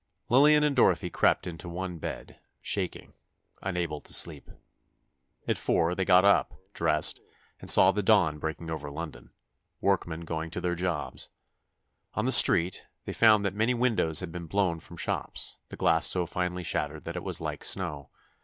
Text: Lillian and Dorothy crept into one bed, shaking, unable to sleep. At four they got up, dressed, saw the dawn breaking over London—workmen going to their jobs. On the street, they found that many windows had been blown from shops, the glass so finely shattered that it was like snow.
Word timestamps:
Lillian 0.29 0.63
and 0.63 0.75
Dorothy 0.75 1.11
crept 1.11 1.45
into 1.45 1.69
one 1.69 1.99
bed, 1.99 2.39
shaking, 2.59 3.13
unable 3.61 4.01
to 4.01 4.13
sleep. 4.15 4.49
At 5.47 5.59
four 5.59 5.93
they 5.93 6.05
got 6.05 6.25
up, 6.25 6.55
dressed, 6.73 7.21
saw 7.63 7.91
the 7.91 8.01
dawn 8.01 8.39
breaking 8.39 8.71
over 8.71 8.89
London—workmen 8.89 10.21
going 10.21 10.49
to 10.49 10.59
their 10.61 10.73
jobs. 10.73 11.29
On 12.15 12.25
the 12.25 12.31
street, 12.31 12.83
they 13.05 13.13
found 13.13 13.45
that 13.45 13.53
many 13.53 13.75
windows 13.75 14.21
had 14.21 14.31
been 14.31 14.47
blown 14.47 14.79
from 14.79 14.97
shops, 14.97 15.57
the 15.69 15.77
glass 15.77 16.07
so 16.07 16.25
finely 16.25 16.63
shattered 16.63 17.03
that 17.03 17.15
it 17.15 17.23
was 17.23 17.39
like 17.39 17.63
snow. 17.63 18.09